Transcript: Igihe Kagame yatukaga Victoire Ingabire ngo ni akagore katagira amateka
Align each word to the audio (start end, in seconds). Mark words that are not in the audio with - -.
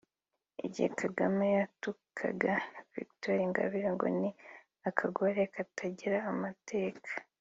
Igihe 0.65 0.89
Kagame 1.01 1.45
yatukaga 1.57 2.53
Victoire 2.95 3.41
Ingabire 3.43 3.87
ngo 3.95 4.05
ni 4.19 4.29
akagore 4.89 5.39
katagira 5.53 6.17
amateka 6.31 7.09